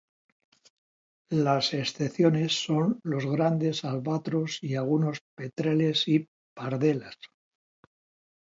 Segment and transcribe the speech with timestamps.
[1.29, 7.19] Las excepciones son los grandes albatros y algunos petreles y pardelas.